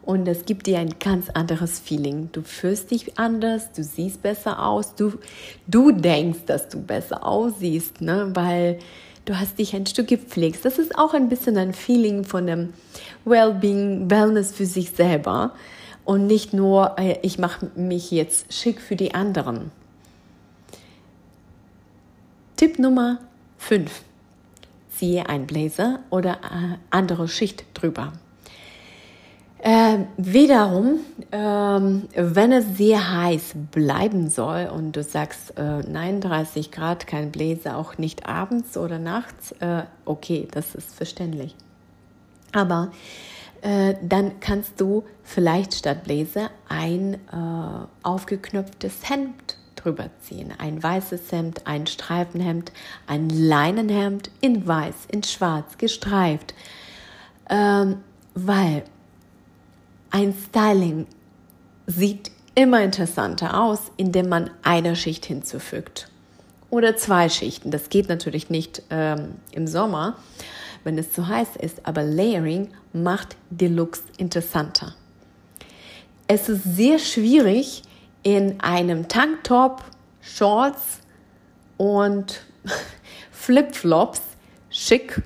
Und 0.08 0.26
das 0.26 0.46
gibt 0.46 0.68
dir 0.68 0.80
ein 0.80 0.96
ganz 1.00 1.30
anderes 1.30 1.80
Feeling. 1.80 2.30
Du 2.32 2.42
fühlst 2.42 2.92
dich 2.92 3.20
anders, 3.20 3.74
du 3.74 3.84
siehst 3.84 4.22
besser 4.22 4.66
aus, 4.66 4.96
du, 4.96 5.20
du 5.68 5.92
denkst, 5.92 6.46
dass 6.46 6.70
du 6.70 6.82
besser 6.82 7.28
aussiehst, 7.28 8.00
ne? 8.00 8.30
weil 8.34 8.80
du 9.28 9.38
hast 9.38 9.60
dich 9.60 9.76
ein 9.76 9.86
Stück 9.86 10.08
gepflegt. 10.08 10.64
Das 10.66 10.80
ist 10.80 10.98
auch 10.98 11.14
ein 11.14 11.30
bisschen 11.30 11.58
ein 11.58 11.74
Feeling 11.74 12.24
von 12.24 12.48
dem 12.48 12.74
Wellbeing, 13.26 14.10
Wellness 14.10 14.52
für 14.52 14.66
sich 14.66 14.92
selber 14.92 15.52
und 16.06 16.26
nicht 16.26 16.54
nur, 16.54 16.98
äh, 16.98 17.20
ich 17.22 17.38
mache 17.38 17.70
mich 17.76 18.12
jetzt 18.12 18.52
schick 18.54 18.80
für 18.82 18.96
die 18.96 19.14
anderen. 19.14 19.72
Tipp 22.56 22.80
Nummer 22.80 23.20
5. 23.58 24.04
Ziehe 24.90 25.28
ein 25.28 25.46
Blazer 25.46 26.00
oder 26.10 26.36
äh, 26.36 26.78
andere 26.90 27.28
Schicht 27.28 27.66
drüber. 27.74 28.14
Äh, 29.60 30.06
wiederum, 30.18 31.00
ähm, 31.32 32.08
wenn 32.16 32.52
es 32.52 32.78
sehr 32.78 33.12
heiß 33.12 33.56
bleiben 33.72 34.30
soll 34.30 34.70
und 34.74 34.96
du 34.96 35.02
sagst, 35.02 35.58
äh, 35.58 35.80
nein, 35.80 36.22
30 36.22 36.72
Grad, 36.72 37.08
kein 37.08 37.32
Bläser, 37.32 37.78
auch 37.78 37.98
nicht 37.98 38.28
abends 38.28 38.78
oder 38.78 39.00
nachts, 39.00 39.54
äh, 39.54 39.84
okay, 40.06 40.48
das 40.52 40.76
ist 40.76 40.94
verständlich. 40.94 41.56
Aber 42.54 42.92
äh, 43.62 43.96
dann 44.02 44.40
kannst 44.40 44.80
du 44.80 45.04
vielleicht 45.24 45.74
statt 45.74 46.04
Bläser 46.04 46.52
ein 46.70 47.16
äh, 47.16 47.88
aufgeknöpftes 48.04 49.10
Hemd 49.10 49.58
drüber 49.76 50.10
ziehen. 50.22 50.54
Ein 50.58 50.82
weißes 50.82 51.32
Hemd, 51.32 51.66
ein 51.66 51.88
Streifenhemd, 51.88 52.72
ein 53.08 53.30
Leinenhemd 53.30 54.30
in 54.40 54.68
weiß, 54.68 55.08
in 55.12 55.24
schwarz, 55.24 55.78
gestreift. 55.78 56.54
Ähm, 57.50 57.98
weil 58.36 58.84
ein 60.18 60.34
Styling 60.34 61.06
sieht 61.86 62.32
immer 62.56 62.82
interessanter 62.82 63.62
aus, 63.62 63.92
indem 63.98 64.30
man 64.30 64.50
eine 64.64 64.96
Schicht 64.96 65.28
hinzufügt. 65.28 66.10
Oder 66.72 66.98
zwei 66.98 67.30
Schichten. 67.30 67.70
Das 67.70 67.90
geht 67.90 68.10
natürlich 68.10 68.50
nicht 68.50 68.82
ähm, 68.90 69.36
im 69.52 69.68
Sommer, 69.68 70.18
wenn 70.84 70.98
es 70.98 71.12
zu 71.12 71.28
heiß 71.28 71.50
ist, 71.58 71.86
aber 71.86 72.02
Layering 72.02 72.70
macht 72.94 73.36
die 73.52 73.68
Looks 73.68 74.02
interessanter. 74.18 74.96
Es 76.28 76.50
ist 76.50 76.64
sehr 76.64 76.98
schwierig, 76.98 77.84
in 78.24 78.60
einem 78.60 79.08
Tanktop, 79.08 79.84
Shorts 80.22 81.00
und 81.78 82.44
Flipflops 83.32 84.22
schick, 84.72 85.22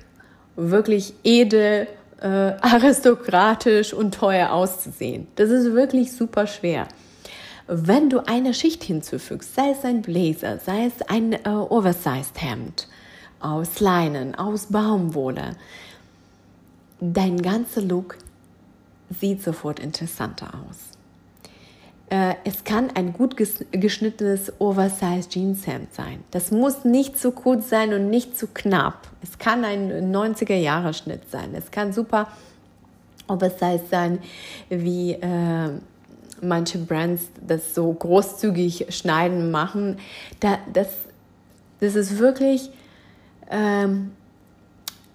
wirklich 0.54 1.14
edel 1.24 1.88
äh, 2.22 2.26
aristokratisch 2.60 3.92
und 3.92 4.14
teuer 4.14 4.50
auszusehen. 4.52 5.26
Das 5.36 5.50
ist 5.50 5.72
wirklich 5.72 6.12
super 6.12 6.46
schwer. 6.46 6.86
Wenn 7.66 8.10
du 8.10 8.26
eine 8.26 8.54
Schicht 8.54 8.84
hinzufügst, 8.84 9.54
sei 9.54 9.70
es 9.70 9.84
ein 9.84 10.02
Blazer, 10.02 10.58
sei 10.58 10.86
es 10.86 11.02
ein 11.08 11.32
äh, 11.32 11.48
Oversized 11.48 12.40
Hemd 12.40 12.88
aus 13.40 13.80
Leinen, 13.80 14.34
aus 14.34 14.66
Baumwolle, 14.66 15.56
dein 17.00 17.40
ganzer 17.40 17.82
Look 17.82 18.18
sieht 19.10 19.42
sofort 19.42 19.80
interessanter 19.80 20.50
aus. 20.68 20.78
Äh, 22.12 22.34
es 22.44 22.64
kann 22.64 22.90
ein 22.94 23.14
gut 23.14 23.38
geschnittenes 23.38 24.52
Oversize 24.60 25.30
Jeanshemd 25.30 25.94
sein. 25.94 26.22
Das 26.30 26.50
muss 26.50 26.84
nicht 26.84 27.18
zu 27.18 27.30
kurz 27.32 27.70
sein 27.70 27.94
und 27.94 28.10
nicht 28.10 28.36
zu 28.36 28.48
knapp. 28.48 29.08
Es 29.22 29.38
kann 29.38 29.64
ein 29.64 30.14
90er 30.14 30.56
Jahre 30.56 30.92
Schnitt 30.92 31.30
sein. 31.30 31.54
Es 31.54 31.70
kann 31.70 31.94
super 31.94 32.28
Oversize 33.28 33.84
sein, 33.90 34.18
wie 34.68 35.12
äh, 35.12 35.70
manche 36.42 36.76
Brands 36.76 37.30
das 37.40 37.74
so 37.74 37.90
großzügig 37.90 38.88
schneiden 38.90 39.50
machen. 39.50 39.96
Da, 40.40 40.58
das, 40.70 40.88
das 41.80 41.94
ist 41.94 42.18
wirklich 42.18 42.68
ähm, 43.50 44.10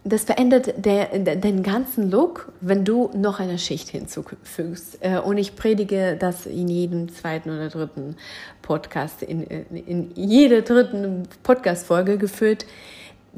das 0.09 0.23
verändert 0.23 0.73
der, 0.77 1.19
der, 1.19 1.35
den 1.35 1.63
ganzen 1.63 2.09
Look, 2.09 2.51
wenn 2.61 2.85
du 2.85 3.09
noch 3.13 3.39
eine 3.39 3.57
Schicht 3.57 3.89
hinzufügst. 3.89 4.99
Äh, 5.01 5.19
und 5.19 5.37
ich 5.37 5.55
predige 5.55 6.15
das 6.17 6.45
in 6.45 6.67
jedem 6.67 7.09
zweiten 7.13 7.49
oder 7.49 7.69
dritten 7.69 8.15
Podcast, 8.61 9.23
in, 9.23 9.43
in 9.43 10.11
jeder 10.15 10.61
dritten 10.61 11.23
Podcast-Folge 11.43 12.17
geführt, 12.17 12.65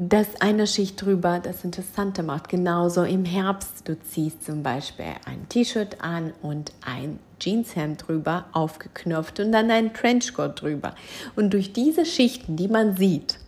dass 0.02 0.40
eine 0.40 0.66
Schicht 0.66 1.02
drüber 1.02 1.40
das 1.42 1.62
Interessante 1.62 2.22
macht. 2.22 2.48
Genauso 2.48 3.02
im 3.02 3.26
Herbst, 3.26 3.86
du 3.86 4.00
ziehst 4.00 4.44
zum 4.44 4.62
Beispiel 4.62 5.04
ein 5.26 5.46
T-Shirt 5.50 5.98
an 6.00 6.32
und 6.40 6.72
ein 6.80 7.18
Jeanshemd 7.38 8.08
drüber, 8.08 8.46
aufgeknöpft 8.52 9.40
und 9.40 9.52
dann 9.52 9.70
ein 9.70 9.92
Trenchcoat 9.92 10.62
drüber. 10.62 10.94
Und 11.36 11.52
durch 11.52 11.74
diese 11.74 12.06
Schichten, 12.06 12.56
die 12.56 12.68
man 12.68 12.96
sieht, 12.96 13.39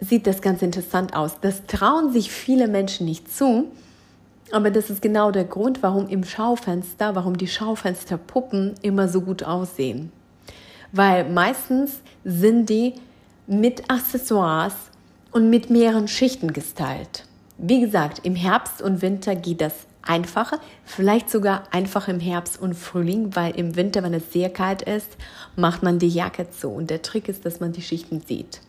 sieht 0.00 0.26
das 0.26 0.42
ganz 0.42 0.62
interessant 0.62 1.14
aus. 1.14 1.40
Das 1.40 1.66
trauen 1.66 2.12
sich 2.12 2.30
viele 2.30 2.68
Menschen 2.68 3.06
nicht 3.06 3.32
zu, 3.32 3.66
aber 4.52 4.70
das 4.70 4.90
ist 4.90 5.02
genau 5.02 5.30
der 5.30 5.44
Grund, 5.44 5.82
warum 5.82 6.08
im 6.08 6.24
Schaufenster, 6.24 7.14
warum 7.14 7.36
die 7.36 7.48
Schaufensterpuppen 7.48 8.74
immer 8.82 9.08
so 9.08 9.20
gut 9.20 9.42
aussehen. 9.42 10.12
Weil 10.92 11.28
meistens 11.28 12.00
sind 12.24 12.70
die 12.70 12.94
mit 13.46 13.90
Accessoires 13.90 14.74
und 15.32 15.50
mit 15.50 15.70
mehreren 15.70 16.08
Schichten 16.08 16.52
gestylt. 16.52 17.24
Wie 17.58 17.80
gesagt, 17.80 18.20
im 18.24 18.34
Herbst 18.34 18.82
und 18.82 19.02
Winter 19.02 19.34
geht 19.34 19.60
das 19.60 19.72
einfacher, 20.02 20.60
vielleicht 20.84 21.30
sogar 21.30 21.64
einfach 21.72 22.08
im 22.08 22.20
Herbst 22.20 22.60
und 22.60 22.74
Frühling, 22.74 23.34
weil 23.34 23.56
im 23.56 23.76
Winter, 23.76 24.02
wenn 24.02 24.14
es 24.14 24.32
sehr 24.32 24.50
kalt 24.50 24.82
ist, 24.82 25.16
macht 25.56 25.82
man 25.82 25.98
die 25.98 26.08
Jacke 26.08 26.48
zu. 26.50 26.68
Und 26.68 26.90
der 26.90 27.02
Trick 27.02 27.28
ist, 27.28 27.44
dass 27.44 27.60
man 27.60 27.72
die 27.72 27.82
Schichten 27.82 28.20
sieht. 28.20 28.60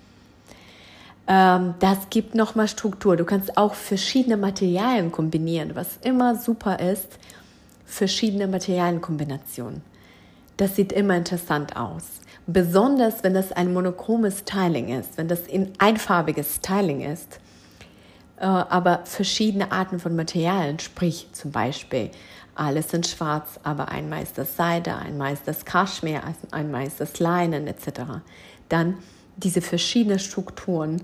Ähm, 1.27 1.75
das 1.79 2.09
gibt 2.09 2.35
nochmal 2.35 2.67
Struktur. 2.67 3.17
Du 3.17 3.25
kannst 3.25 3.57
auch 3.57 3.73
verschiedene 3.73 4.37
Materialien 4.37 5.11
kombinieren, 5.11 5.71
was 5.75 5.97
immer 6.01 6.35
super 6.35 6.79
ist, 6.79 7.19
verschiedene 7.85 8.47
Materialienkombinationen. 8.47 9.81
Das 10.55 10.75
sieht 10.75 10.91
immer 10.91 11.15
interessant 11.15 11.75
aus. 11.75 12.03
Besonders 12.47 13.23
wenn 13.23 13.33
das 13.33 13.51
ein 13.51 13.73
monochromes 13.73 14.39
Styling 14.39 14.89
ist, 14.89 15.17
wenn 15.17 15.27
das 15.27 15.41
ein 15.51 15.73
einfarbiges 15.79 16.55
Styling 16.55 17.01
ist, 17.01 17.39
äh, 18.37 18.45
aber 18.45 19.01
verschiedene 19.03 19.71
Arten 19.71 19.99
von 19.99 20.15
Materialien, 20.15 20.79
sprich 20.79 21.27
zum 21.33 21.51
Beispiel 21.51 22.11
alles 22.55 22.93
in 22.93 23.03
Schwarz, 23.03 23.59
aber 23.63 23.89
einmal 23.89 24.23
ist 24.23 24.37
das 24.37 24.55
Seide, 24.55 24.95
einmal 24.95 25.33
ist 25.33 25.47
das 25.47 25.65
Kaschmir, 25.65 26.21
einmal 26.51 26.87
ist 26.87 26.99
das 26.99 27.19
Leinen 27.19 27.67
etc. 27.67 28.21
Dann 28.69 28.97
diese 29.37 29.61
verschiedenen 29.61 30.19
Strukturen 30.19 31.01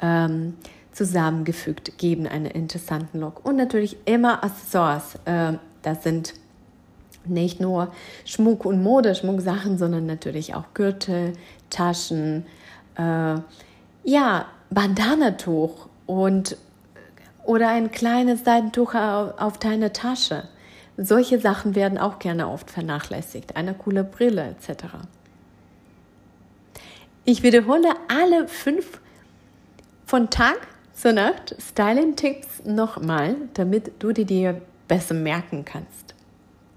ähm, 0.00 0.54
zusammengefügt 0.92 1.98
geben 1.98 2.26
einen 2.26 2.46
interessanten 2.46 3.20
Look. 3.20 3.44
Und 3.44 3.56
natürlich 3.56 3.96
immer 4.04 4.42
Accessoires. 4.42 5.16
Äh, 5.24 5.54
das 5.82 6.02
sind 6.02 6.34
nicht 7.24 7.60
nur 7.60 7.92
Schmuck 8.24 8.64
und 8.64 8.82
Modeschmucksachen, 8.82 9.78
sondern 9.78 10.06
natürlich 10.06 10.54
auch 10.54 10.64
Gürtel, 10.74 11.32
Taschen, 11.70 12.46
äh, 12.96 13.36
ja, 14.04 14.46
Bandanatuch 14.70 15.88
und 16.06 16.56
oder 17.44 17.68
ein 17.68 17.90
kleines 17.92 18.44
Seidentuch 18.44 18.94
auf, 18.94 19.38
auf 19.38 19.58
deine 19.58 19.92
Tasche. 19.92 20.48
Solche 20.96 21.38
Sachen 21.38 21.74
werden 21.74 21.98
auch 21.98 22.18
gerne 22.18 22.48
oft 22.48 22.70
vernachlässigt. 22.70 23.56
Eine 23.56 23.74
coole 23.74 24.02
Brille 24.02 24.54
etc. 24.58 24.84
Ich 27.28 27.42
wiederhole 27.42 27.88
alle 28.06 28.46
fünf 28.46 29.00
von 30.04 30.30
Tag 30.30 30.58
zur 30.94 31.10
Nacht 31.10 31.56
Styling-Tipps 31.58 32.62
nochmal, 32.66 33.34
damit 33.54 33.94
du 33.98 34.12
die 34.12 34.24
dir 34.24 34.62
besser 34.86 35.14
merken 35.14 35.64
kannst. 35.64 36.14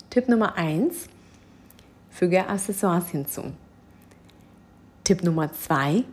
Tipp 0.10 0.28
Nummer 0.28 0.56
eins: 0.58 1.08
Füge 2.10 2.48
Accessoires 2.48 3.10
hinzu. 3.10 3.44
Tipp 5.04 5.22
Nummer 5.22 5.54
zwei: 5.54 6.04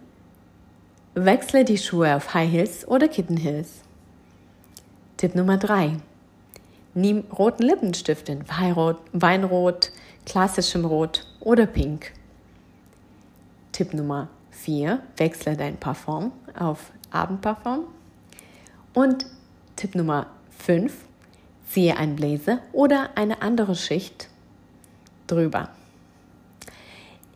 Wechsle 1.14 1.64
die 1.64 1.78
Schuhe 1.78 2.14
auf 2.14 2.34
High 2.34 2.52
Heels 2.52 2.86
oder 2.86 3.08
Kitten 3.08 3.38
Heels. 3.38 3.80
Tipp 5.16 5.34
Nummer 5.34 5.56
drei: 5.56 5.96
Nimm 6.92 7.24
roten 7.32 7.62
Lippenstift 7.62 8.28
in 8.28 8.46
Weinrot, 8.46 9.92
klassischem 10.26 10.84
Rot 10.84 11.26
oder 11.40 11.64
Pink. 11.64 12.12
Tipp 13.76 13.92
Nummer 13.92 14.28
4, 14.52 15.00
wechsle 15.18 15.54
dein 15.54 15.76
Parfum 15.76 16.32
auf 16.58 16.92
Abendparfum. 17.10 17.84
Und 18.94 19.26
Tipp 19.76 19.94
Nummer 19.94 20.28
5, 20.60 20.94
ziehe 21.68 21.94
ein 21.98 22.16
Bläser 22.16 22.60
oder 22.72 23.10
eine 23.16 23.42
andere 23.42 23.74
Schicht 23.74 24.30
drüber. 25.26 25.68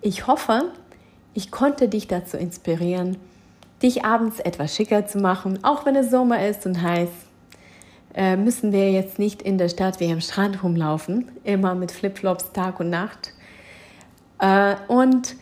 Ich 0.00 0.26
hoffe, 0.26 0.72
ich 1.34 1.50
konnte 1.50 1.90
dich 1.90 2.08
dazu 2.08 2.38
inspirieren, 2.38 3.18
dich 3.82 4.06
abends 4.06 4.40
etwas 4.40 4.74
schicker 4.74 5.06
zu 5.06 5.18
machen, 5.18 5.62
auch 5.62 5.84
wenn 5.84 5.94
es 5.94 6.10
Sommer 6.10 6.46
ist 6.46 6.64
und 6.64 6.80
heiß. 6.80 7.10
Äh, 8.14 8.38
müssen 8.38 8.72
wir 8.72 8.90
jetzt 8.90 9.18
nicht 9.18 9.42
in 9.42 9.58
der 9.58 9.68
Stadt 9.68 10.00
wie 10.00 10.10
am 10.10 10.22
Strand 10.22 10.62
rumlaufen, 10.62 11.30
immer 11.44 11.74
mit 11.74 11.92
Flipflops 11.92 12.52
Tag 12.52 12.80
und 12.80 12.88
Nacht. 12.88 13.34
Äh, 14.38 14.76
und 14.88 15.36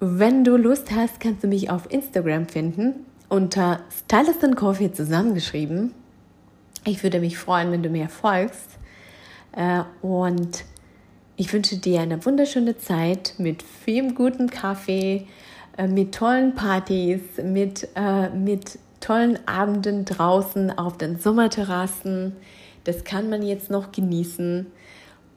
wenn 0.00 0.44
du 0.44 0.56
Lust 0.56 0.90
hast, 0.90 1.20
kannst 1.20 1.42
du 1.42 1.48
mich 1.48 1.70
auf 1.70 1.90
Instagram 1.90 2.46
finden 2.46 3.06
unter 3.28 3.80
Stylist 3.90 4.56
Coffee 4.56 4.92
zusammengeschrieben. 4.92 5.92
Ich 6.84 7.02
würde 7.02 7.20
mich 7.20 7.38
freuen, 7.38 7.72
wenn 7.72 7.82
du 7.82 7.88
mir 7.88 8.08
folgst. 8.08 8.78
Äh, 9.52 9.82
und 10.02 10.64
ich 11.36 11.52
wünsche 11.52 11.76
dir 11.76 12.00
eine 12.00 12.24
wunderschöne 12.24 12.78
Zeit 12.78 13.34
mit 13.38 13.62
viel 13.62 14.14
guten 14.14 14.48
Kaffee, 14.48 15.26
äh, 15.76 15.88
mit 15.88 16.14
tollen 16.14 16.54
Partys, 16.54 17.20
mit, 17.42 17.88
äh, 17.96 18.30
mit 18.30 18.78
tollen 19.00 19.38
Abenden 19.46 20.04
draußen 20.04 20.76
auf 20.78 20.96
den 20.96 21.18
Sommerterrassen. 21.18 22.36
Das 22.84 23.02
kann 23.04 23.28
man 23.28 23.42
jetzt 23.42 23.70
noch 23.70 23.90
genießen. 23.90 24.66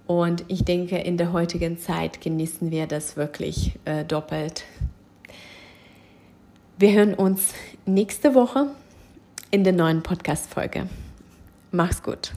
Und 0.10 0.44
ich 0.48 0.66
denke, 0.66 0.98
in 0.98 1.18
der 1.18 1.34
heutigen 1.34 1.78
Zeit 1.78 2.20
genießen 2.20 2.72
wir 2.72 2.88
das 2.88 3.16
wirklich 3.16 3.74
äh, 3.86 4.04
doppelt. 4.04 4.64
Wir 6.80 6.94
hören 6.94 7.14
uns 7.14 7.54
nächste 7.86 8.34
Woche 8.34 8.72
in 9.52 9.64
der 9.64 9.74
neuen 9.74 10.02
Podcast-Folge. 10.02 10.88
Mach's 11.72 12.02
gut. 12.02 12.32